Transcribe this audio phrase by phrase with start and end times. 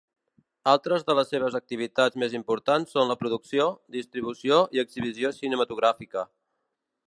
[0.69, 3.69] Altres de les seves activitats més importants són la producció,
[3.99, 6.29] distribució i exhibició cinematogràfica.